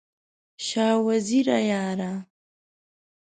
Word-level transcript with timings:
شاه 0.65 0.97
وزیره 1.05 1.59
یاره! 1.71 2.13